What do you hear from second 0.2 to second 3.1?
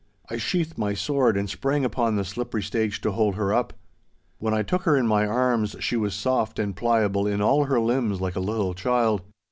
I sheathed my sword, and sprang upon the slippery stage